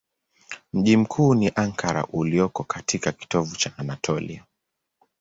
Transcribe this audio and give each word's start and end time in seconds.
Mji 0.73 0.97
mkuu 0.97 1.35
ni 1.35 1.49
Ankara 1.55 2.05
ulioko 2.07 2.63
katika 2.63 3.11
kitovu 3.11 3.55
cha 3.55 3.77
Anatolia. 3.77 4.45